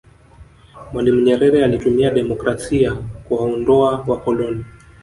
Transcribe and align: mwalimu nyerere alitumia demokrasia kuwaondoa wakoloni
mwalimu 0.93 1.19
nyerere 1.21 1.63
alitumia 1.65 2.11
demokrasia 2.11 2.93
kuwaondoa 2.95 4.03
wakoloni 4.07 4.65